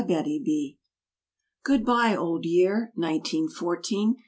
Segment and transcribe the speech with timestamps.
[0.03, 0.77] VALE—1914
[1.63, 4.15] Good bye, old year, nineteen fourteen!